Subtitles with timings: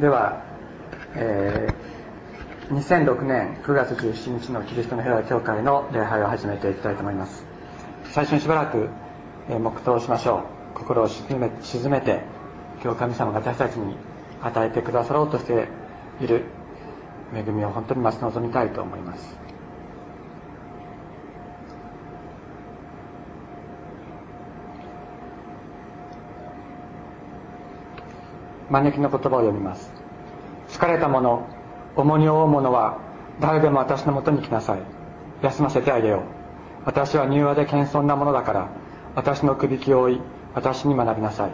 [0.00, 0.42] では、
[1.14, 7.46] えー、2006年9月17日のキリストの平和教会の礼拝を始めていきたいと思います。
[8.10, 8.88] 最初にしばらく、
[9.48, 10.38] えー、黙祷しましょ
[10.74, 10.78] う。
[10.78, 12.22] 心を沈め沈めて
[12.82, 13.94] 今日神様が私たちに
[14.42, 15.68] 与えてくださろうとして
[16.20, 16.42] いる
[17.32, 19.53] 恵みを本当に待ち望みたいと思います。
[28.74, 29.92] 招きの言葉を読みます。
[30.68, 31.46] 疲れた者
[31.94, 32.98] 重荷を負う者は
[33.40, 34.80] 誰でも私のもとに来なさい。
[35.42, 36.20] 休ませてあげよう。
[36.84, 38.68] 私は柔和で謙遜なものだから
[39.14, 40.20] 私のくびきを追い
[40.54, 41.52] 私に学びなさい。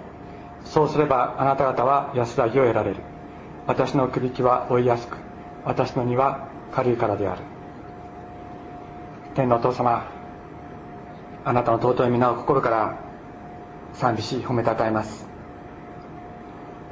[0.64, 3.02] そうすればあなた方は安らぎを得られる。
[3.66, 5.18] 私のくびきは追いやすく
[5.66, 7.42] 私の荷は軽いからである。
[9.34, 10.10] 天のお父様
[11.44, 12.98] あなたの尊い皆を心から
[13.92, 15.29] 賛美し褒めたたえます。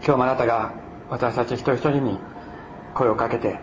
[0.05, 0.73] 今日もあなたが
[1.11, 2.19] 私たち一人一人に
[2.95, 3.59] 声をかけて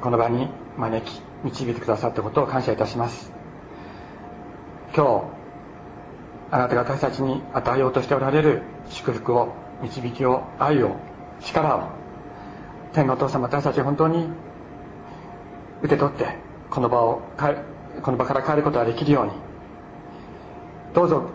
[0.00, 3.32] この場に招き導いてくださったことを感謝いたします。
[4.94, 5.24] 今日
[6.50, 9.52] あなたが私たちに与えようとしておられる祝福を
[9.82, 10.96] 導きを愛を
[11.40, 11.88] 力を
[12.92, 14.28] 天のお父様私たち本当に
[15.82, 16.36] 受け取って
[16.70, 17.22] この場を
[18.02, 19.32] この場から帰ることができるように。
[20.92, 21.30] どうぞ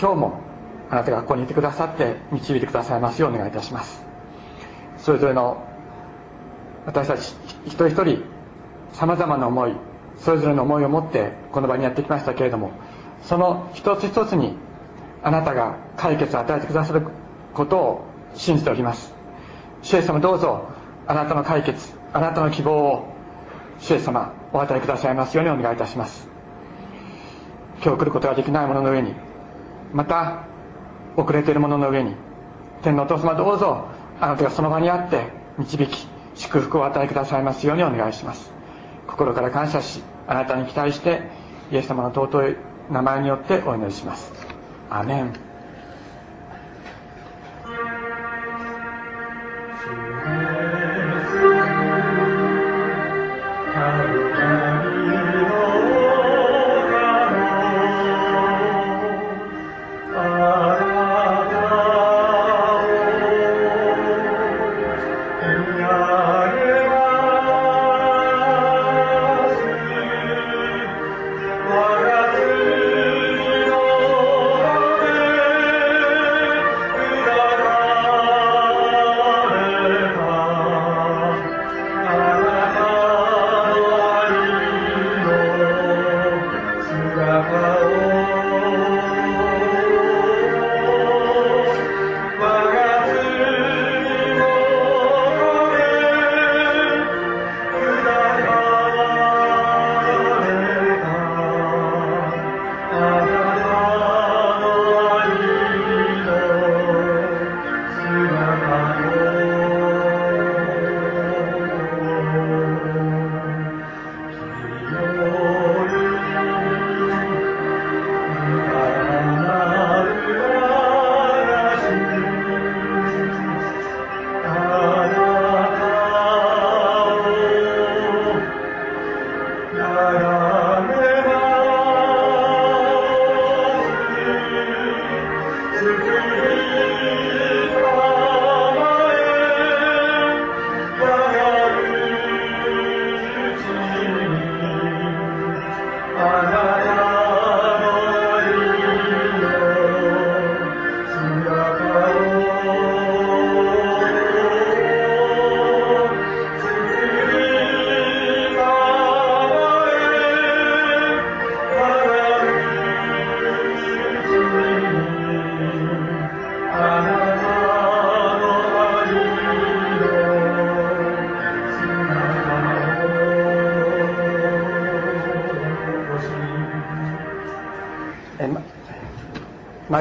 [0.00, 0.40] 今日も
[0.90, 4.04] あなたがここにいてくださって導いてくださいますようお願いいたします。
[4.98, 5.62] それぞれの
[6.86, 7.34] 私たち
[7.66, 8.22] 一人一人
[8.92, 9.72] さまざまな思い
[10.18, 12.72] それぞれの思いを持ってこの場にやってきましたけれども
[13.22, 14.54] その一つ一つに
[15.22, 17.06] あなたが解決を与えてくださる
[17.54, 18.04] ことを
[18.34, 19.14] 信じております。
[19.82, 20.68] 主イエス様どうぞ
[21.06, 23.08] あなたの解決あなたの希望を
[23.78, 26.28] 主イエス様お与えくださいますようにお願いいたします。
[27.82, 29.14] 今日来ることができない者の上に
[29.92, 30.44] また
[31.16, 32.14] 遅れている者の上に
[32.82, 33.88] 天皇お父様どうぞ
[34.20, 38.52] あなたがその場にあって導き祝福を与えくださいますようにお願いします。
[39.06, 41.22] 心から感謝しあなたに期待して
[41.70, 42.56] イエス様の尊い
[42.90, 44.32] 名前によってお祈りします。
[44.90, 45.43] アメン。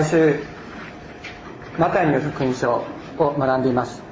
[0.04, 0.40] 毎週
[1.78, 2.84] マタイによる福音書
[3.18, 4.04] を学んでいます。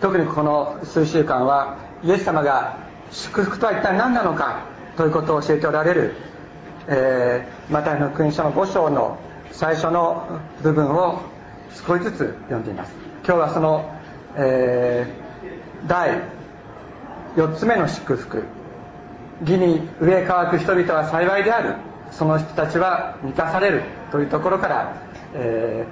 [0.00, 2.78] 特にこの数週間はイエス様が
[3.10, 4.62] 祝福とは一体何なのか
[4.96, 6.14] ということを教えておられる、
[6.88, 9.18] えー、マタイの福音書の5章の
[9.52, 11.20] 最初の部分を
[11.86, 12.94] 少しずつ読んでいます。
[13.26, 13.94] 今日はその、
[14.36, 16.22] えー、第
[17.36, 18.42] 4つ目の祝福。
[19.42, 21.74] 義に植え乾く人々は幸いである。
[22.10, 24.96] その人たちは満たされるというところから、
[25.34, 25.86] え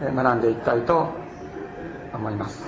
[0.00, 1.10] ー、学んでいきたいと
[2.12, 2.64] 思います。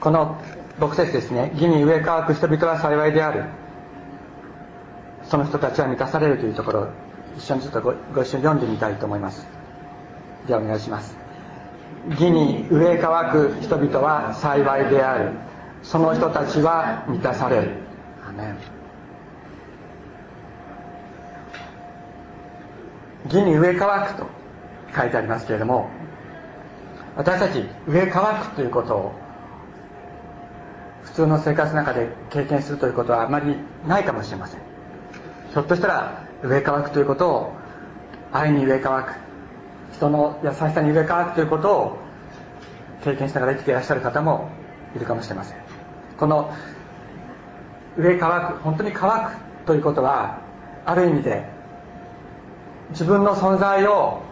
[0.00, 0.40] この
[0.78, 1.50] 6節ですね。
[1.54, 3.44] 義に植え乾く人々は幸いである。
[5.24, 6.88] その人たちは満たされるというところ
[7.36, 9.46] 一緒にちょっとごご一緒に読んでみたいと思います。
[10.46, 11.16] ではお願いします。
[12.10, 15.30] 義に植え乾く人々は幸いである。
[15.82, 17.70] その人たちは満たされる。
[18.26, 18.54] アメ
[23.24, 24.26] 義に植え乾くと
[24.96, 25.88] 書いてありますけれども
[27.16, 29.12] 私たち植え乾くということを
[31.02, 34.60] 普通の生活の中で経験するということはあまりないかもしれません。
[35.52, 37.52] ひょっとしたら植え乾くということを
[38.32, 39.12] 愛に植え乾く
[39.92, 41.98] 人の優しさに植え乾くということを
[43.04, 44.48] 経験しながら生きていらっしゃる方も
[44.96, 45.58] いるかもしれません。
[46.18, 46.50] この
[47.98, 49.36] 植え乾く本当に乾く
[49.66, 50.38] ということは
[50.86, 51.51] ある意味で
[52.92, 54.22] 自分の存在を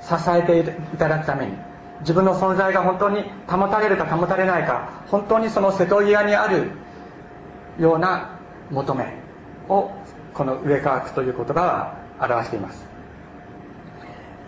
[0.00, 1.52] 支えていただくために
[2.00, 6.70] 自分の存在が本当に保たれるか保たれないか本当にその瀬戸際にある
[7.78, 8.38] ような
[8.70, 9.14] 求め
[9.68, 9.90] を
[10.34, 12.86] この「上乾く」という言葉は表しています。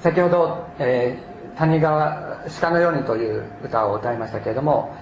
[0.01, 4.95] 先ほど、えー、谷川鹿のようにという歌を歌いましたけれども、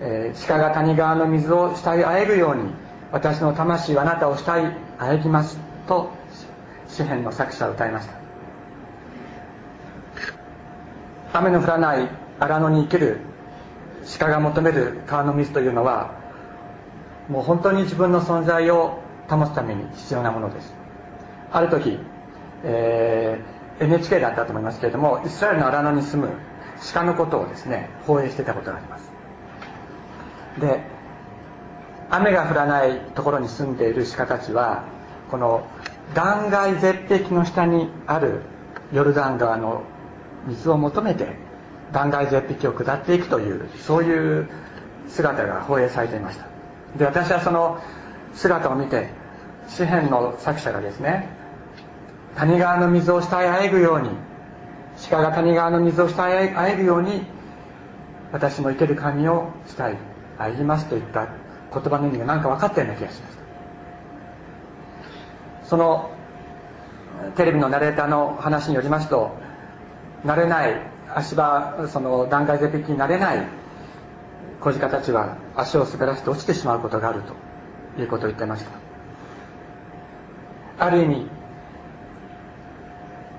[0.00, 2.74] えー、鹿が谷川の水を慕いあえぐように
[3.12, 6.10] 私の魂はあなたを慕いあえぎますと
[6.92, 8.14] 詩篇の作者は歌いました。
[11.32, 12.08] 雨の降らない
[12.38, 13.20] 荒野に生きる
[14.18, 16.14] 鹿が求める川の水というのは
[17.28, 18.98] もう本当に自分の存在を
[19.28, 20.74] 保つために必要なものです。
[21.50, 21.98] ある時、
[22.64, 26.34] えー、NHK だったと思いますけれどもイスラエルの荒野に住む
[26.92, 29.10] 鹿のことをですね放映してたことがあります。
[30.60, 30.82] で
[32.10, 34.84] 雨が降らないところに住んでいる鹿たちは
[35.30, 35.66] この
[36.14, 38.42] 断崖絶壁の下にある
[38.92, 39.82] ヨルダン川の
[40.46, 41.36] 水を求めて
[41.92, 44.48] 断崖絶壁を下っていくというそういう
[45.08, 46.46] 姿が放映されていました。
[46.96, 47.80] で私はその
[48.34, 49.10] 姿を見て
[49.68, 51.28] 詩篇の作者がですね
[52.36, 54.10] 谷川の水を慕いあえぐように
[55.10, 57.22] 鹿が谷川の水を慕いあえぐように
[58.32, 59.96] 私も生ける神を慕い
[60.38, 61.28] あえぎますといった
[61.72, 63.41] 言葉の意味が何か分かったような気がしました
[65.72, 66.10] その
[67.34, 69.34] テレビのナレーターの話によりますと
[70.22, 73.46] 慣れない足場その断崖絶壁になれない
[74.60, 77.22] 小鹿たちは足を滑らせて落ちてしまうことがある
[77.96, 78.70] ということを言ってました。
[80.78, 81.26] ある意味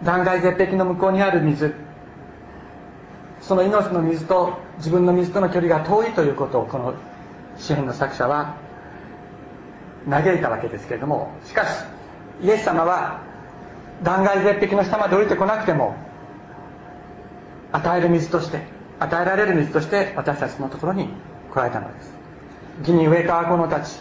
[0.03, 1.75] 断崖絶壁の向こうにある水
[3.41, 6.95] その命の水と自分の水との距離が遠いということをこの
[7.59, 8.55] 詩篇の作者は
[10.09, 11.92] 嘆いたわけですけれどもしかし
[12.43, 13.21] イエス様は
[14.03, 15.95] 断崖絶壁の下まで降りてこなくても
[17.71, 18.61] 与える水として
[18.99, 21.07] 与えられる水として私たちのところに
[21.51, 22.13] 来られたのです。
[22.81, 23.97] 義に植えた者たち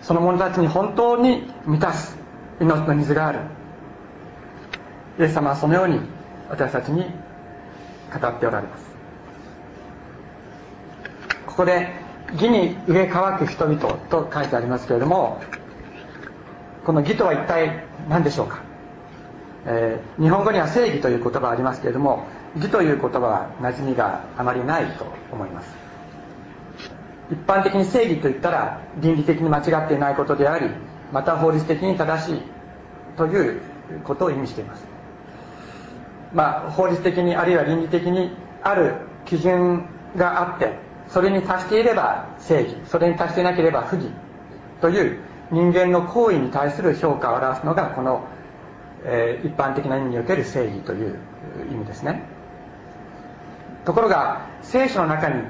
[0.00, 2.16] その者たちに本当に満たす
[2.60, 3.40] 命の水がある。
[5.18, 6.00] イエス様はそのように
[6.48, 7.04] 私たちに
[8.12, 8.84] 語っておられます。
[11.46, 11.88] ここで
[12.32, 15.42] 義に植え乾く人々と書いてありますけれども
[16.84, 18.62] この義とは一体何でしょうか、
[19.66, 22.26] えー、日本語には正義という言葉がありますけれども
[22.56, 25.74] 義という言葉は馴染みがあまりないと思います。
[27.30, 30.66] 一般的に正義といったら倫理的に間違っていないことであり
[31.12, 32.42] また法律的に正しい
[33.16, 33.62] という
[34.04, 34.84] ことを意味しています。
[36.34, 39.86] まあ法律的にあるいは倫理的にある基準
[40.16, 40.74] があって
[41.08, 44.10] それに達していれば正義それに達していなければ不義
[44.80, 45.20] という
[45.52, 48.24] 人間の行為に対する評価を表すのがこの、
[49.04, 51.18] えー、一般的な意味における正義という
[51.70, 52.22] 意味ですね。
[53.84, 55.42] ところが聖書の中に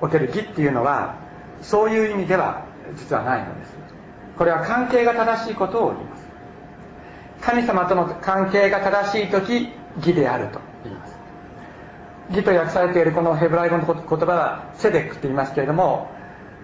[0.00, 1.16] おける義っていうのは
[1.60, 2.64] そういう意味では
[2.96, 3.76] 実はないのです。
[4.38, 6.26] これは関係が正しいことを言います。
[7.42, 9.68] 神様との関係が正しい時
[9.98, 11.18] 義であると言います。
[12.30, 16.08] 義と訳されているこのヘブライ語の言葉はセデックと言いますけれども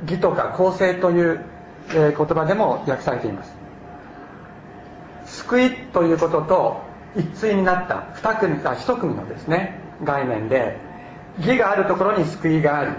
[0.06, 1.44] 義とか公正という
[1.92, 3.56] 言葉でも訳されています。
[5.26, 6.82] 救いということと
[7.16, 10.76] 一対になった二組か一組のですね概念で
[11.38, 12.92] 義があるところに救いがあり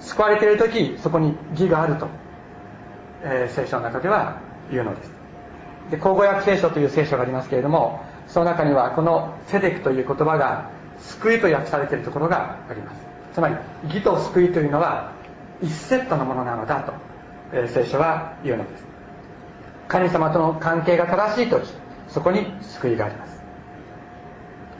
[0.00, 2.08] 救われている時そこに義があると、
[3.22, 4.40] えー、聖書の中では
[4.70, 5.10] 言うのです。
[5.90, 13.06] で口語訳聖書という聖書がありますけれどもその中にはこのセデクという言葉が救いと訳されているところがあります。
[13.34, 15.12] つまり義と救いというのは
[15.62, 16.92] 一セットのものなのだと、
[17.52, 18.84] え、聖書は言うのです。
[19.88, 21.68] 神様との関係が正しい時
[22.08, 23.36] そこに救いがあります。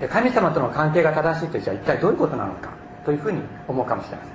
[0.00, 2.70] で神様との関係が正しいとじゃあ一体どういうことなのか
[3.04, 4.32] というふうに思うかもしれません。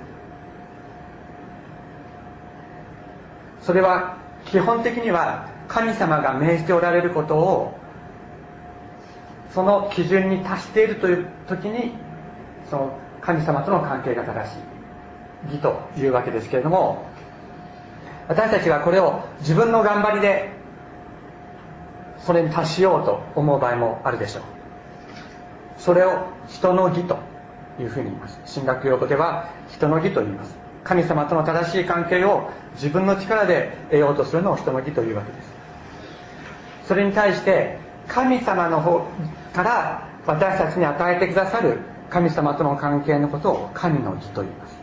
[3.60, 7.78] それは基本的には神様が命じておられることを
[9.54, 11.92] その基準に達しているという時に
[12.68, 17.06] その神様との関係が正しい義というわけですけれども
[18.28, 20.50] 私たちがこれを自分の頑張りで
[22.24, 24.42] それに達しようと思う場合もあるでしょう。
[25.78, 27.18] それを人の義と
[27.80, 28.40] いうふうに言います。
[28.54, 30.54] 神学用語では人の義と言います。
[30.84, 35.52] 神様との正しい関係を自分の力で得ようとするのを人の義というわけです。
[36.86, 39.06] それに対して神様の方
[39.52, 41.78] から私たちに与えてくださる
[42.10, 44.76] 神様との関係のことを神の義と言います。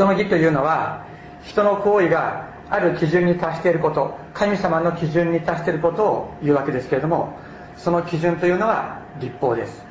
[0.00, 1.04] 人の義というのは
[1.44, 7.36] 人の行為がある基準に達していること神様の基準に達していることを言うわけですけれども
[7.76, 9.84] その基準というのは立法です。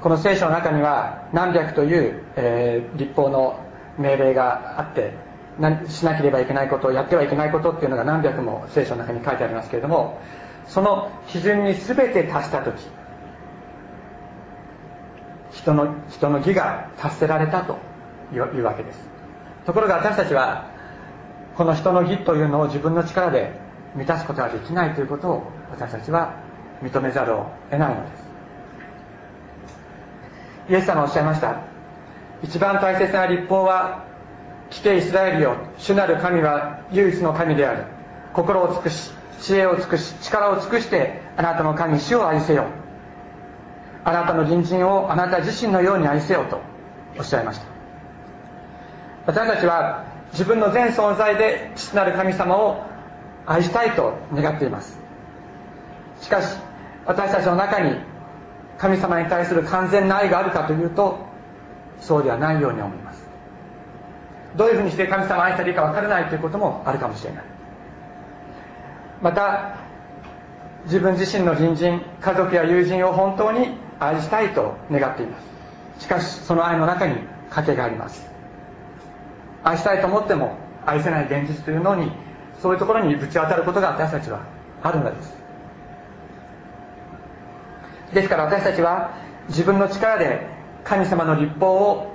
[0.00, 3.58] この聖書の中には何百という、えー、立法の
[3.98, 5.14] 命令があって
[5.88, 10.20] しなければいけないことやってはいけないことっていうのが何百も聖書の中に書いてありますけれども
[10.68, 12.76] その基準に全て達した時
[15.50, 17.85] 人の人の義が達せられたと
[18.32, 19.08] いうわけです。
[19.64, 20.66] ところが私たちは
[21.56, 23.52] この人の義というのを自分の力で
[23.94, 26.34] 満たすことができないということを私たちは
[26.82, 28.26] 認めざるを得ないのです。
[30.68, 31.60] イエス様おっしゃいました。
[32.42, 34.04] 一番大切な立法は
[34.70, 37.84] 来てイスラエルよ主なる神は唯一の神である。
[38.34, 42.64] 心を尽くし知恵を尽くし力を尽くしてあなたの神主を愛せよ。
[44.04, 46.60] あなたの隣人をあなた自身のように愛せよと
[47.18, 47.75] おっしゃいました。
[49.26, 52.82] 私たちは自分の全存在で父なる神様を
[53.44, 54.98] 愛したいと願っています。
[56.20, 56.56] しかし
[57.04, 57.96] 私たちの中に
[58.78, 61.18] 神様に対する完全な愛があるかというと
[62.00, 63.26] そうではないように思います。
[64.56, 67.44] どういうふうにして神様を愛したらいいか分からないということもあるかもしれない。
[69.22, 69.76] また
[70.84, 75.38] 自分自身の隣人家族や友人を本当に愛したいと願っていま
[75.98, 76.04] す。
[76.04, 77.16] しかしその愛の中に
[77.50, 78.35] 賭けがあります。
[79.66, 80.56] 愛したいと思っても
[80.86, 82.12] 愛せない現実というのに
[82.62, 84.40] そういうところにぶち当たることが私たちは
[84.80, 85.34] あるのです。
[88.14, 89.10] ですから私たちは
[89.48, 90.46] 自分の力で
[90.84, 92.12] 神様の立法を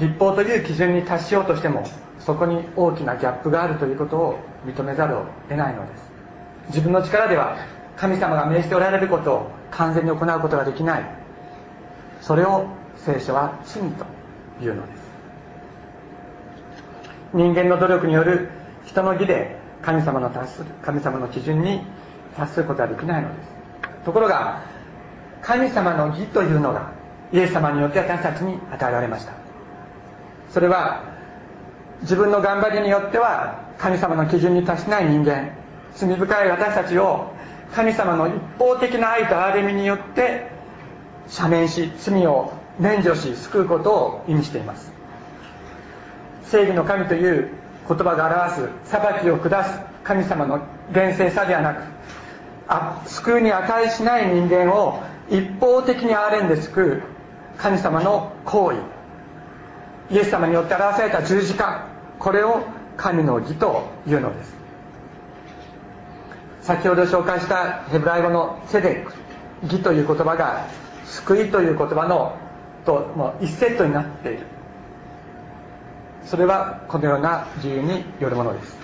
[0.00, 1.86] 立法という基準に達しようとしても
[2.18, 6.10] そこに大きなギャップがあるということを認めざるを得ないのです。
[6.70, 7.56] 自分の力では
[7.96, 11.04] 神様が命じておられることを完全に行うことができない。
[12.20, 12.66] それを
[12.96, 14.04] 聖書は罪と
[14.60, 15.09] いうのです。
[17.32, 18.48] 人間の努力による
[18.86, 21.80] 人の義で神様の達する神様の基準に
[22.36, 23.48] 達することはできないのです。
[24.04, 24.62] ところが
[25.42, 26.92] 神様の義というのが
[27.32, 29.32] イエス様によって私たちに与えられました。
[30.50, 31.04] それは
[32.02, 35.50] 自分の頑張りによっては神様の基準に達しない人間
[35.94, 37.32] 罪深い私たちを
[37.72, 40.48] 神様の一方的な愛と憐れみによって
[41.28, 44.99] 赦免し罪を免除し救うことを意味しています。
[46.50, 47.48] 正義の神という
[47.88, 50.60] 言葉が表す裁きを下す神様の
[50.92, 51.82] 厳正さではなく
[52.68, 57.02] あ救うに値しない人間を一方的に憐れんで救う
[57.58, 58.78] 神様の行為。
[60.10, 61.86] イエス様によって表された十字架
[62.18, 62.62] これを
[62.96, 64.54] 神の義というのです。
[66.62, 69.12] 先ほど紹介したヘブライ語のセデック
[69.62, 70.66] 義という言葉が
[71.04, 72.36] 救いという言葉の
[72.84, 74.46] ともう一セットになっている。
[76.24, 78.78] それはこのような理由によるものです。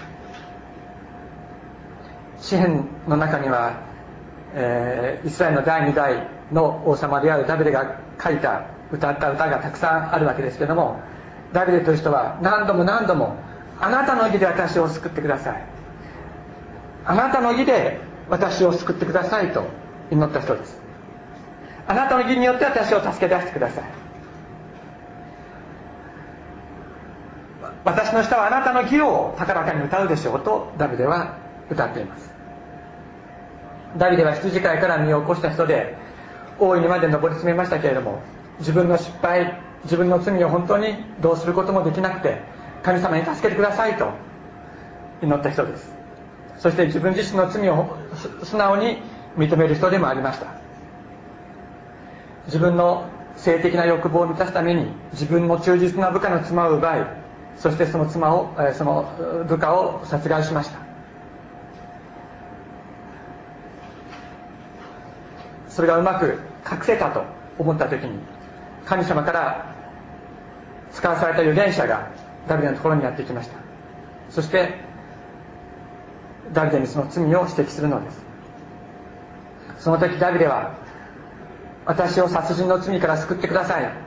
[2.41, 3.81] 詩篇の中には、
[4.55, 11.01] えー、イスラエルの第2代の王様であるダビデが書いた歌った歌がたくさんあるわけですけども
[11.53, 13.37] ダビデという人は何度も何度も
[13.81, 15.65] あなたの義で私を救ってください。
[17.05, 19.65] あなたの義で私を救ってくださいと
[20.11, 20.81] 祈った人です。
[21.87, 24.06] あなたの義によって私を助け出してください。
[27.87, 31.39] 私の舌はあなたの義を高らかに歌うでしょうとダビデは
[31.71, 32.29] 歌っています。
[33.97, 35.97] ダビデは羊飼いから身を起こした人で
[36.59, 38.21] 大いにまで上り詰めましたけれども
[38.59, 42.43] 自分の失敗自分の罪を本当にどうすることもできなくて
[42.83, 44.11] 神様に助けてくださいと
[45.23, 45.95] 祈った人です。
[46.59, 47.97] そして自分自身の罪を
[48.43, 48.99] 素直に
[49.37, 50.49] 認める人でもありました。
[52.47, 57.26] 自分の性的な欲望を満たすために自分の忠実な部下の妻を奪い
[57.59, 60.79] そしてその妻をその部下を殺害しました。
[65.69, 66.39] それがうまく
[66.71, 67.23] 隠せたと
[67.59, 68.19] 思った時に
[68.87, 69.75] 神様から
[70.93, 72.11] 使わされた預言者が
[72.49, 73.57] ダビデのところにやってきました。
[74.31, 74.75] そして
[76.53, 78.25] ダビデにその罪を指摘するのです。
[79.79, 80.75] その時ダビデは
[81.85, 84.06] 私を殺人の罪から救ってください。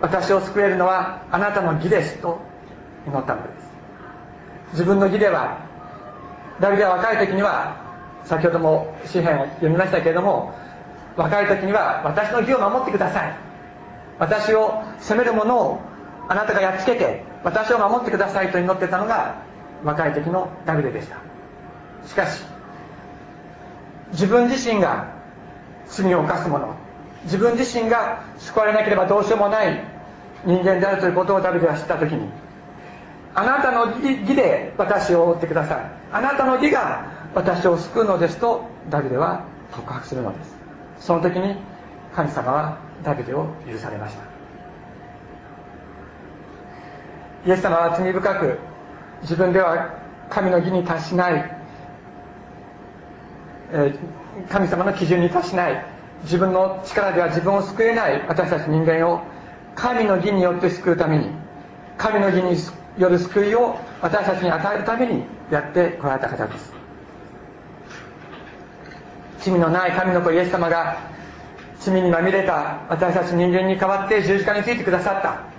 [0.00, 2.40] 私を救えるのはあなたの義ですと
[3.06, 3.64] 祈ったのです。
[4.72, 5.58] 自分の義では
[6.60, 7.76] ダビデは若い時には
[8.24, 10.54] 先ほども詩篇を読みましたけれども
[11.16, 13.36] 若い時には私の義を守ってください。
[14.18, 15.80] 私を責める者を
[16.28, 19.42] あなたがやっつけて私を守ってくださいと祈ってたのが
[19.84, 21.18] 若い時のダビデでした。
[22.06, 22.42] しかし
[24.12, 25.12] 自分自身が
[25.86, 26.76] 罪を犯す者
[27.24, 29.84] 自分自身が救われなければどうしようもない
[30.44, 32.28] 人間であるということをダビデは知った時に
[33.34, 35.90] あなたの義で私を覆ってください。
[36.12, 40.54] あなたの義が私を救うのですとダビデは告白するのです。
[41.00, 41.56] その時に
[42.14, 44.22] 神様はダビデを許されました。
[47.46, 48.58] イエス様は罪深く
[49.22, 49.98] 自分では
[50.30, 51.60] 神の義に達しない、
[53.72, 53.94] え
[54.48, 55.84] 神様の基準に達しない
[56.24, 59.22] 自分の力では自分を救えない私たち人間を
[59.74, 61.28] 神の義によって救うために
[61.96, 62.56] 神の義に
[62.98, 66.72] よる救いを私たちに与えるためにやってこられた方です。
[69.40, 70.98] 罪のない神の子イエス様が
[71.78, 75.54] 罪にまみれた私たち人間に代わって十字架についてくださった。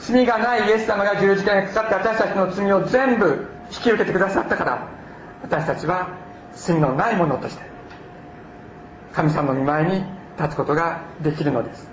[0.00, 4.88] 罪がないイエス様が十字架にかかって私たちの罪を全部引き受けてくださったから
[5.42, 6.18] 私たちは
[6.54, 7.71] 罪のないものとして
[9.12, 10.04] 神様の御前に
[10.38, 11.90] 立つことができるのです。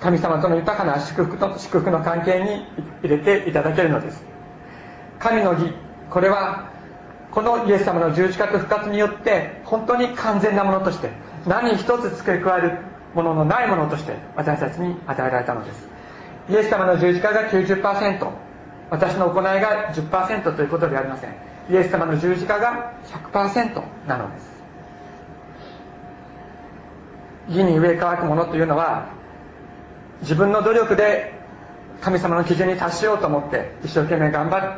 [0.00, 2.66] 神様との豊かな祝福の祝福の関係に
[3.02, 4.24] 入れていただけるのです。
[5.18, 5.72] 神の義
[6.10, 6.70] これは
[7.30, 11.10] このイエス様の十字架と復活によって本当に完全なものとして
[11.46, 12.78] 何一つ付け加える
[13.14, 15.88] もののないものとして私たちに与えられたのです。
[16.50, 18.30] イエス様の十字架が90%
[18.90, 21.30] 私の行いが10%ということではありません。
[21.70, 22.92] イエス様の十字架が
[23.32, 24.51] 100%なのです。
[27.48, 29.08] 義に植え替くものというのは
[30.20, 31.32] 自分の努力で
[32.00, 34.72] 神様の基準に達しようと思って一生懸命頑張る。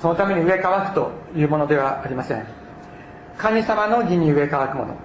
[0.00, 2.46] そのために植え替くというものではありません。
[3.36, 4.96] 神様の義に植え替くもの。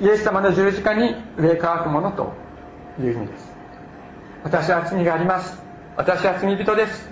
[0.00, 2.32] イエス様の十字架に植え替くものと
[3.00, 3.52] いう意味です。
[4.44, 5.60] 私は罪があります。
[5.96, 7.08] 私は罪人です。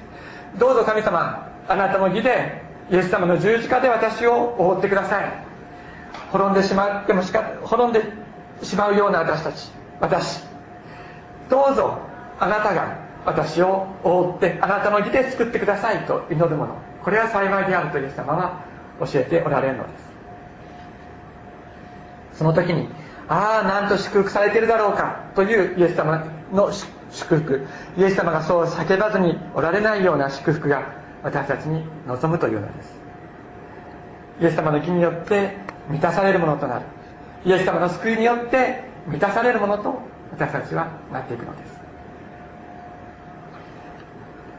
[0.58, 5.46] どうぞ神様あなたの義でイエス様の十字架で私を覆ってください。
[6.30, 8.02] 滅んでしまってもしか滅んで
[8.62, 9.70] しまうような私たち。
[10.00, 10.42] 私。
[11.48, 11.98] どうぞ
[12.38, 16.76] あなたが私を覆ってあなたの義で救ってくださいと祈るもの。
[17.02, 18.64] これは幸いであるとイエス様は
[19.00, 19.98] 教えておられるので
[22.32, 22.38] す。
[22.38, 22.88] その時に
[23.28, 26.70] ああなんと祝福されているだろうかというイエス様の
[27.10, 27.66] 祝福。
[27.96, 30.82] イエス様がそう叫ばずにおられないような祝福が
[31.22, 32.94] 私たちに望むというのです。
[34.40, 35.56] イエス様の義によって
[35.88, 36.86] 満たされるものとなる。
[37.44, 40.00] イエス様の救いによって満たされるものと
[40.32, 41.76] 私たちはなっていくのです。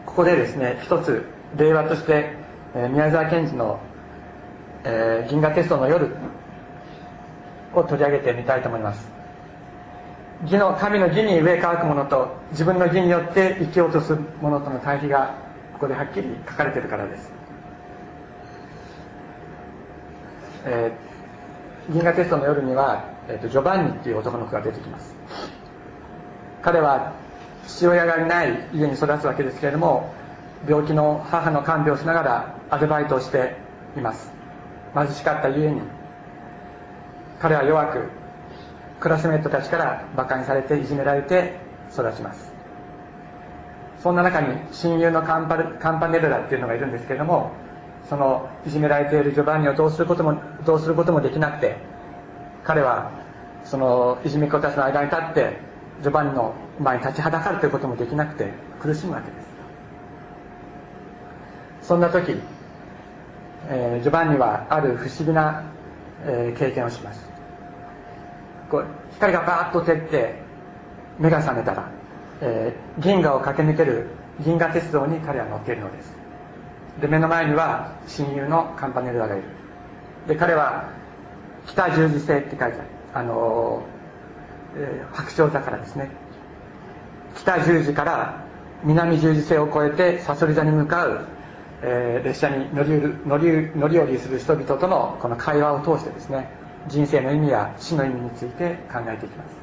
[0.05, 1.25] ここでですね一つ
[1.57, 2.33] 例話として、
[2.75, 3.79] え、宮沢賢治の、
[4.83, 6.15] えー「銀河鉄道の夜」
[7.73, 9.17] を取り上げてみたいと思います。
[10.43, 15.33] 義の神の義に植え替わくものと自分の義によって生きようとするものとの対比が
[15.73, 17.31] ここではっきり書かれてるからです、
[20.65, 21.16] えー、
[21.89, 25.15] 銀河テストの夜には、えーと、ジョバンニっていう男の子が出てきます。
[26.61, 27.13] 彼は
[27.65, 30.13] 父親がいない家に育つわけですけれども
[30.67, 33.55] 病気の母の看病をしながらアルバイトをして
[33.95, 34.31] います。
[34.93, 35.81] 貧しかったゆえに
[37.39, 38.09] 彼は弱く
[38.99, 41.55] クラスメートたちから馬鹿にされていじめられて
[41.93, 42.51] 育ちます。
[44.01, 47.51] そんな中に親友のカンパカンパネルラっていうのがいるんですけれども
[48.09, 51.77] そのいじめられているジョバンニをどうすることもどうすることもできなくて
[52.63, 53.11] 彼は
[53.63, 55.57] そのいじめっ子たちの間に立って
[56.01, 59.47] ジョバンニの前に立ちはだかるということもできなくて苦しむわけです。
[61.87, 62.35] そんな時、
[63.69, 65.63] えー、ジョバンニはある不思議な、
[66.25, 67.27] えー、経験をします。
[68.69, 70.35] こう光がバーッと照って
[71.19, 71.89] 目が覚めたら、
[72.41, 74.07] えー、銀河を駆け抜ける
[74.41, 76.26] 銀河鉄道に彼は乗っているのです。
[77.01, 79.43] で目の前には親友のカンパネルラがいる。
[80.27, 80.89] で彼は
[81.65, 82.75] 北十字星って書いてある。
[83.13, 83.83] あの、
[84.75, 86.09] えー、白鳥座からですね。
[87.35, 88.43] 北十字から
[88.83, 91.27] 南十字星を越えてさそり座に向かう、
[91.83, 92.89] えー、列車に乗り
[93.25, 96.49] 乗り乗り降りする人々とのこの会話を通してですね
[96.87, 99.55] 人生の意味や死の意味について考えていきます。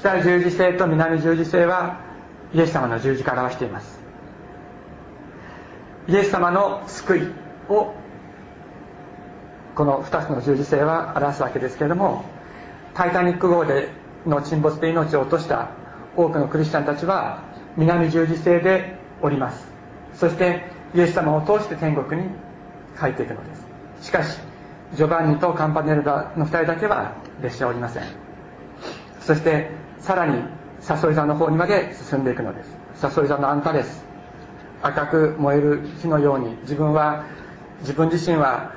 [0.00, 2.00] 北十字星と南十字星は
[2.52, 4.05] イエス様の十字架を表しています。
[6.08, 7.22] イエス様の救い
[7.68, 7.92] を
[9.74, 12.24] この2つの十字星は表すわけですけれども
[12.94, 13.90] タイタニック号で
[14.24, 15.70] の沈没で命を落とした
[16.16, 17.42] 多くのクリスチャンたちは
[17.76, 19.68] 南十字星でおります。
[20.14, 20.62] そして
[20.94, 22.28] イエス様を通して天国に
[22.98, 23.54] 帰っていくので
[24.00, 24.06] す。
[24.06, 24.38] しかし
[24.94, 28.04] ジョバンニとカンパネルダの2人だけは列車をおりません。
[29.20, 30.42] そしてさらに
[30.80, 32.70] サソリ座の方にまで進んでいくのです。
[32.94, 34.05] サソリ座のアンタレス
[34.82, 37.24] 赤く燃える火のように自分は
[37.80, 38.72] 自分自身は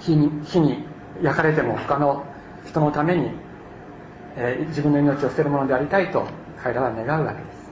[0.00, 0.84] 火に火に
[1.22, 2.24] 焼かれても他の
[2.66, 3.30] 人のために、
[4.36, 6.26] えー、自分の命を捨てるものでありたいと
[6.62, 7.64] 彼らは願うわけです。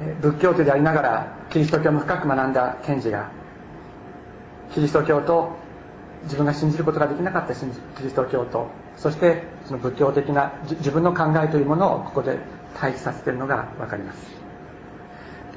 [0.00, 3.30] え仏教徒でありながらキリスト教も深く学んだ賢治が
[4.72, 5.56] キリスト教と
[6.24, 7.64] 自分が信じることができなかったキ
[8.02, 12.38] リスト教とそしてその仏教的な自分の考えというものをここで
[12.78, 14.18] 対比させているのが分かります。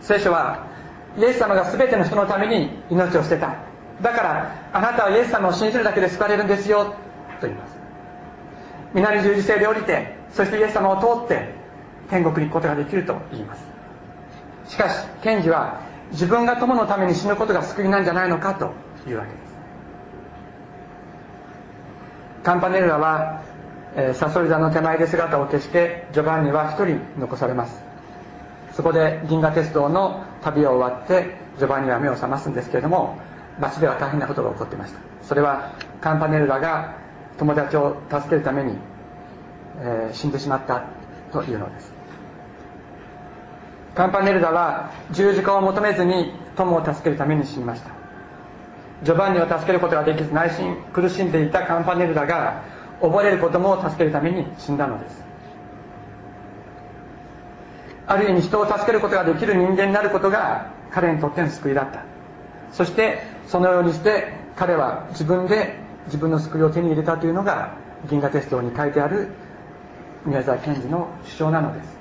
[0.02, 0.68] 聖書は
[1.18, 3.56] イエス様が全ての人のために命を捨てた。
[4.02, 6.96] だからあなたはイエス様を信じるだけで救われるんですよ。
[7.42, 7.78] と言います。
[8.94, 11.54] 南十字星で降りてそしてイエス様を通って
[12.10, 13.64] 天国に行くことができると言います。
[14.68, 18.72] しかし賢治は自分が友のために死ぬことが救いなんじゃないのかと
[19.10, 19.48] いうわけです。
[22.44, 23.42] カンパネルラは、
[23.98, 27.82] えー、サソリ座の手前で姿を消してジョバンニは一人残されます。
[28.74, 33.18] そこで銀河鉄道の旅を終わってジョバンニは目を覚ますんですけれども
[33.60, 35.00] 街では大変なことが起こっていました。
[35.24, 36.96] それはカンパネルラが
[37.40, 38.78] 友達を助けるために、
[39.80, 40.86] えー、死んでしまった
[41.34, 41.92] というのです。
[43.96, 47.90] カンパネルラは十字架を求めずに友を助けるために死にました。
[49.02, 55.24] ジョバンニを助けることができず内心苦しんでいたカンパネルラが溺れる子供を助けるために死んだのです。
[58.08, 62.04] ある意味人を助けることができる人間になることが彼にとっての救いだった。
[62.72, 67.74] そしてそのようにして彼は自分で自分の救いを手に入れたというのが
[68.10, 69.30] 銀河鉄道に書いてある
[70.26, 71.98] 宮沢賢治の主張なのです。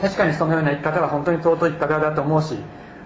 [0.00, 2.56] 確かにそのような生き方は本当に尊い生き方だと思うし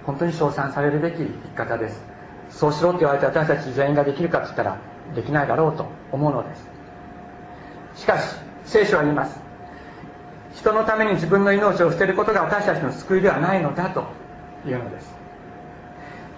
[0.04, 2.02] 本当に称賛されるべき生き方です。
[2.50, 4.78] そうしろって言われて私たち全員ができるかって言ったら
[5.14, 8.02] できないだろうと思うのです。
[8.02, 9.40] しかし聖書は言います。
[10.54, 14.04] 人のために自分の命を捨てることが私たちの救いではないのだと
[14.66, 15.14] いうのです。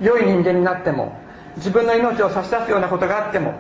[0.00, 1.16] 良い人間になっても
[1.56, 3.54] 自分の命を差し出すようなことがあっても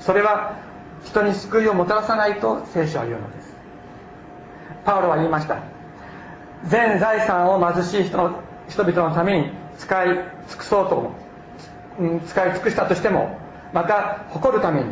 [0.00, 0.56] それは
[1.04, 3.54] 人に救いをもたらさないと聖書は言うのです。
[4.84, 5.58] パウロは言いました。
[6.66, 10.08] 全財産を貧しい人の人々のために使い
[10.48, 11.12] 尽くそうと、
[12.00, 13.38] うん、使い尽くしたとしても
[13.72, 14.86] また誇るために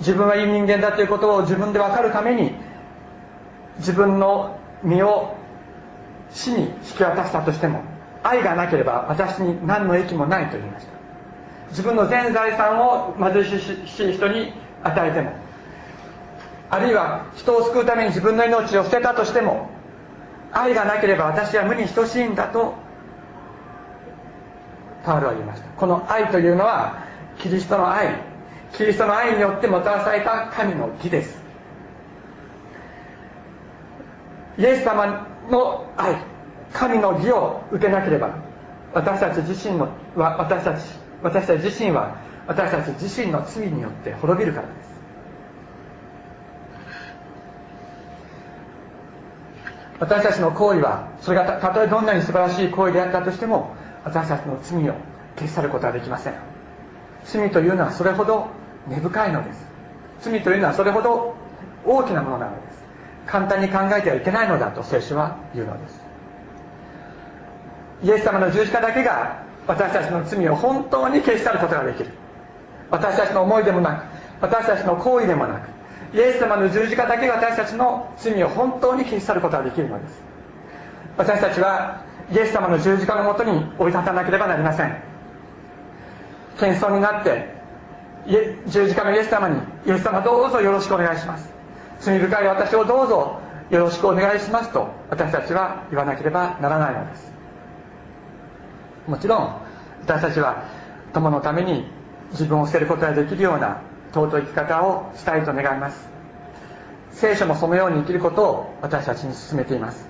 [0.00, 2.52] 自分はいい人間だということを自分で分かるために
[3.78, 5.36] 自分の身を
[6.30, 7.82] 死に引き渡したとしても
[8.22, 10.92] 愛がなければ私に何の益もないと言いました。
[11.70, 15.32] 自分の全財産を貧しい人に与えても
[16.68, 19.68] あるいは人を救うために自分の命を捨てたとしても
[20.52, 22.74] 愛がなければ私は無に等しいんだと
[25.04, 25.68] パウロは言いました。
[25.68, 27.04] この愛というのは
[27.40, 28.30] キリストの愛
[28.76, 31.40] キリストの愛によってもたらされた神の義です。
[34.58, 36.16] イエス様の愛
[36.72, 38.36] 神の義を受けなければ
[38.92, 40.84] 私たち自身の私たち
[41.22, 44.90] 私たち自身は私たち自身の罪によって滅びるからです。
[49.98, 53.74] 私たちの行為はそれがたとえどんなに素晴らしい行為であったとしても
[54.04, 54.94] 私たちの罪を
[55.36, 56.49] 消し去ることはできません。
[57.24, 58.48] 罪というのはそれほど
[58.88, 59.66] 根深いのです。
[60.20, 61.34] 罪というのはそれほど
[61.84, 62.82] 大きなものなのです。
[63.26, 66.00] 簡単に考えてはいけないのだと聖書は言うのです。
[68.02, 72.10] イエス様の十字架だけが私たちの罪を本当に消し去ることができる。
[72.90, 74.04] 私たちの思いでもなく
[74.40, 75.68] 私たちの行為でもなく
[76.12, 80.20] イエス様の十字架だけが私たちの罪を本当に消し去ることができるのです。
[81.16, 82.02] 私たちは
[82.32, 85.09] イエス様の十字架のもとに追い立たなければなりません。
[86.60, 87.58] 謙遜になって
[88.66, 91.50] 十字架のイエス様にイエス様どうぞよろしくお願いします。
[92.00, 97.32] 罪深い私をどうぞよろしくお願いしますと私たちは言わなければならないのです。
[99.06, 99.60] もちろん
[100.02, 100.64] 私たちは
[101.12, 101.86] 友のために
[102.32, 103.80] 自分を捨てることができるような
[104.12, 106.08] 尊い生き方をしたいと願います。
[107.12, 110.08] 聖書もそのように生きることを私たちに進めています。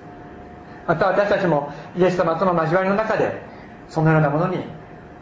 [0.87, 3.41] また私たちもイエス様との交わりの中で
[3.89, 4.65] そのようなものに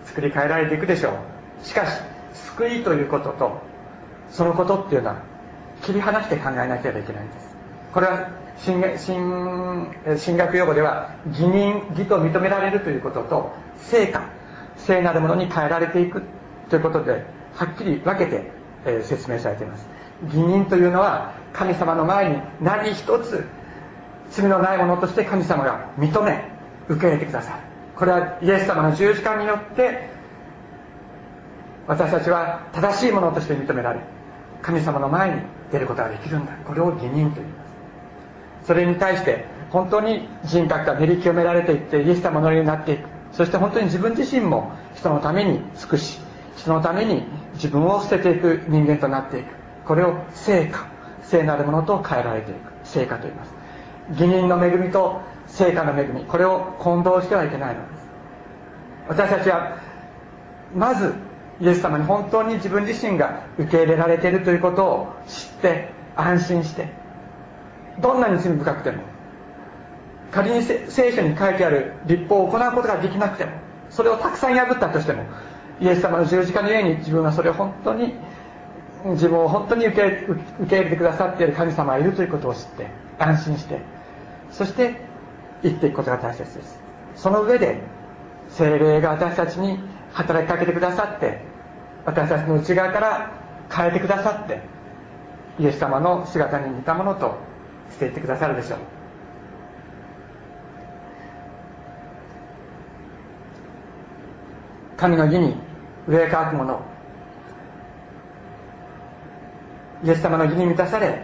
[0.09, 1.65] 作り変えられていくでしょう。
[1.65, 2.01] しかし
[2.33, 3.61] 救いということと
[4.31, 5.17] そのことっていうのは
[5.83, 7.55] 切り離して考えなければいけないんです。
[7.93, 8.81] これは進
[10.37, 14.21] 学用語では義人義と認められるということと成果
[14.77, 16.23] 聖なるものに変えられていく
[16.69, 17.23] ということで
[17.55, 18.51] はっきり分けて、
[18.85, 19.87] え、説明されています。
[20.25, 23.45] 義人というのは神様の前に何一つ
[24.31, 26.43] 罪のないものとして神様が認め
[26.87, 27.57] 受け入れてくださる。
[27.99, 30.09] これはイエス様の十字架によって
[31.85, 33.99] 私たちは正しいものとして認められ
[34.61, 36.53] 神様の前に出ることができるんだ。
[36.65, 37.65] これを義人と言いま
[38.63, 38.67] す。
[38.67, 43.07] それに対して本当に人格が練り清められていってイエス様のようになっていく。
[43.33, 46.19] そして本当に自分自身も人のために尽くし
[46.55, 47.23] 人のために
[47.55, 49.47] 自分を捨てていく人間となっていく。
[49.85, 50.87] これを成果
[51.23, 52.59] 聖なるものと変えられていく。
[52.85, 53.53] 成果と言います。
[54.11, 57.99] 義人の恵みと成果の恵みこれを混同してはいけないのです。
[59.09, 59.77] 私たちは
[60.75, 61.13] まず
[61.61, 66.87] イエス様に本当に自分自身が受け入れられているということを知って安心して
[68.01, 69.03] どんなに罪深くても
[70.31, 73.51] 仮に聖書に書いてある立法を行うことができなくても
[73.89, 75.23] それをたくさん破ったとしても
[75.81, 78.13] イエス様の十字架の上に自分はそれを本当に
[79.05, 83.81] 自分を本当に受け受け入れてくださっている神様がいるということを知って安心して
[84.51, 85.08] そして
[85.61, 86.79] 生きていくことが大切です。
[87.15, 87.81] その上で
[88.49, 89.79] 精霊が私たちに
[90.13, 91.41] 働きかけてくださって
[92.05, 93.31] 私たちの内側から
[93.69, 94.61] 変えてくださって
[95.59, 97.37] イエス様の姿に似たものと
[97.91, 98.79] していってくださるでしょう。
[104.97, 105.55] 神の義に
[106.07, 106.81] 上へ乾くもの
[110.03, 111.23] イエス様の義に満たされ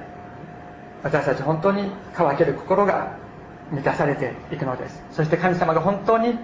[1.03, 3.17] 私たち本当に乾ける心が
[3.71, 5.03] 満たされていくのです。
[5.11, 6.37] そして神様が本当に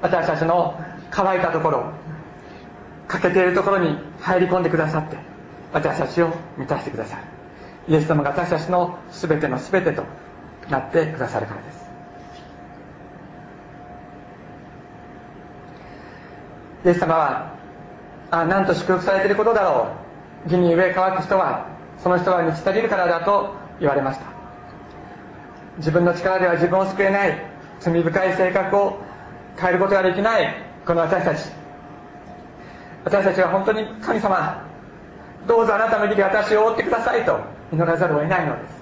[0.00, 0.78] 私たちの
[1.10, 1.92] 乾いたところ
[3.08, 5.16] 欠けているところに入り込んでくださって
[5.72, 7.22] 私たちを満たしてくださる。
[7.88, 10.04] イエス様が私たちの全ての全てと
[10.68, 11.88] なってくださるからです。
[16.84, 17.54] イエス様は
[18.30, 19.88] あなんと祝福されていることだろ
[20.46, 20.50] う。
[20.50, 21.66] 義に上乾く人は
[21.98, 24.37] その人は満ち足りるからだと言われました。
[25.78, 27.42] 自分の力では自分を救えない
[27.80, 29.00] 罪深い性格を
[29.58, 31.50] 変えることができないこの私たち。
[33.04, 34.64] 私たちは本当に神様
[35.46, 37.40] どうぞあなたの義で私を覆ってくださいと
[37.72, 38.78] 祈らざるを得ないのです。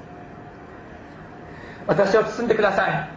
[1.87, 3.09] 私を包んでください。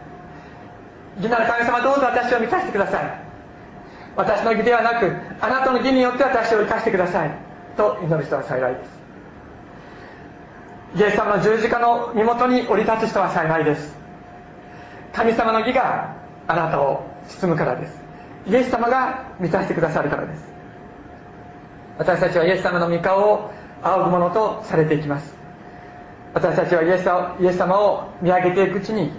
[1.21, 3.29] 義なる神様どうぞ私を満たしてください。
[4.15, 7.31] 私の義ではなくあなたの義によって私を生かしてください
[7.77, 8.98] と祈る人は幸いです。
[10.95, 13.95] イエス様の十字架の身元に降り立つ人は幸いです。
[15.13, 16.15] 神様の義が
[16.47, 18.01] あなたを包むからです。
[18.47, 20.43] イエス様が満たしてくださるからです。
[21.99, 23.51] 私たちはイエス様の御顔を
[23.83, 25.35] 仰ぐものとされていきます。
[26.33, 27.07] 私たちはイエス
[27.43, 29.11] イエス様を見上げていくうちに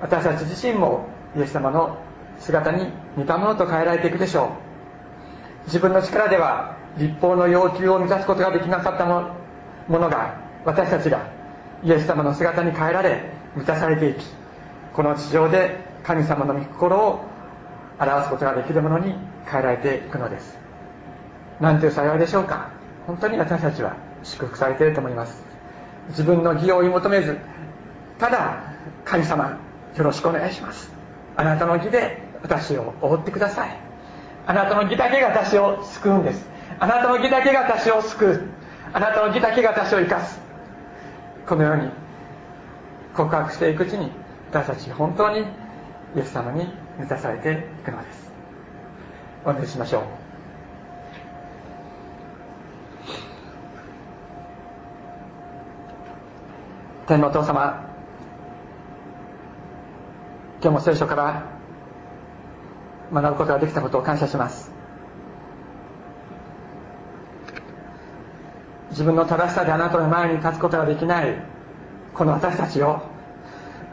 [0.00, 1.98] 私たち自身もイエス様の
[2.38, 4.48] 姿に似たものと変えられていくでしょう。
[5.66, 9.36] 自分の力では立法の要求を満たすことができなかったも
[9.88, 11.28] のが私たちが
[11.82, 14.24] イエス様の姿に変えられ満たされていき
[14.92, 17.24] この地上で神様の御心を
[17.98, 19.14] 表すことができるものに
[19.46, 20.58] 変えられていくのです。
[21.60, 22.70] なんていう幸いでしょうか。
[23.06, 25.42] 本当に私たちは祝福されていると思います。
[26.08, 27.38] 自分の義を追い求めず
[28.18, 29.58] ただ神様
[29.96, 30.90] よろしくお願いします。
[31.36, 33.76] あなたの義で私を覆ってください。
[34.46, 36.46] あなたの義だけが私を救うんです。
[36.78, 38.42] あなたの義だけが私を救う。
[38.92, 40.49] あなたの義だけが私を生かす。
[41.46, 41.90] このように
[43.14, 44.10] 告白していくうちに
[44.50, 45.40] 私たち本当に
[46.16, 46.66] イエス様に
[46.98, 48.32] 満たされていくのです。
[49.44, 50.02] お願いしましょう。
[57.06, 57.90] 天のお父様
[60.62, 61.42] 今日も聖書から
[63.12, 64.70] 学ぶことができたことを感謝します。
[68.90, 71.34] 自分の正しさであなたの前に立つことができない。
[72.14, 73.00] この私たちを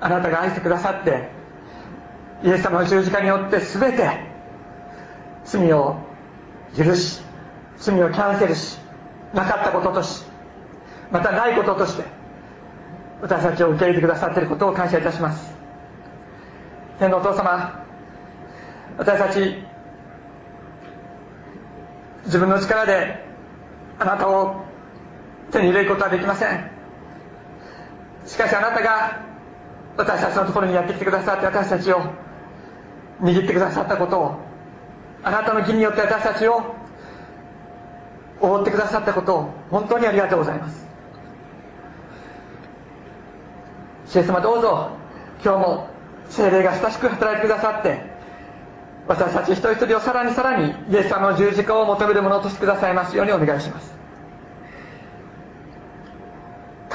[0.01, 1.29] あなたが愛してくださって
[2.43, 4.09] イエス様の十字架によって全て
[5.45, 5.97] 罪を
[6.75, 7.21] 許し
[7.77, 8.77] 罪をキャンセルし
[9.33, 10.23] なかったこととし
[11.11, 12.03] またないこととして
[13.21, 15.55] 私たちを受け入れてくださっていることを感謝いたします。
[16.99, 17.85] 天のお父様
[18.97, 19.63] 私たち
[22.25, 23.23] 自分の力で
[23.99, 24.66] あなたを
[25.51, 26.69] 手に入れることはできません。
[28.25, 29.21] しかしあなたが
[29.95, 32.01] 私たちのところにやってきてくださって私たちを
[33.21, 34.35] 握ってくださったことを
[35.23, 36.75] あなたの義によって私たちを
[38.39, 40.85] 覆ってくださったことを本当にありがとうございます。
[44.15, 44.91] イエス様どうぞ
[45.43, 45.89] 今日も
[46.29, 48.01] 精霊が親しく働いてくださって
[49.07, 53.96] 私たち一人一人をさらにさらにイエス様の十字架を求めるものとしてくださいますようにお願いします。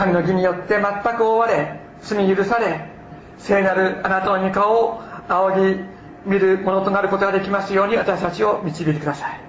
[0.02, 2.88] 神の義によって全く覆われ罪許され
[3.38, 5.80] 聖なるあなたの御顔を仰ぎ
[6.26, 9.40] 見るものとなることができますように私たちを導いてください。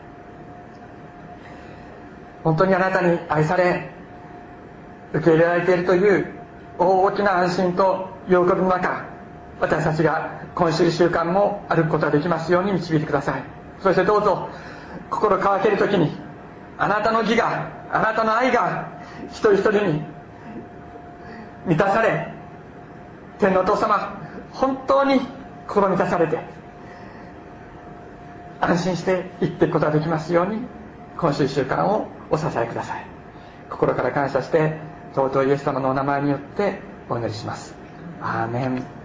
[2.44, 3.90] 本当にあなたに愛され
[5.14, 6.28] 受け入れられているという
[6.78, 9.06] 大きな安心と喜びの中
[9.60, 13.44] 私たちが今週1週間も歩くことができますように導いてください。
[13.82, 14.50] そしてどうぞ
[15.10, 16.12] 心乾ける時に
[16.78, 18.90] あなたの義があなたの愛が
[19.30, 20.13] 一人一人に
[21.66, 22.28] 満たされ
[23.40, 24.20] 天のお父様
[24.52, 25.20] 本当に
[25.68, 26.40] 心満たされて
[28.62, 30.60] 安心して生きていくことができますように
[31.18, 33.06] 今週1週間をお支えください。
[33.70, 34.78] 心から感謝して
[35.16, 37.76] 尊いイエス様のお名前によってお祈りします。
[38.22, 39.03] アーメン。